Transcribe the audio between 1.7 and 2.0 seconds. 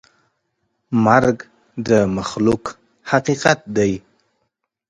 د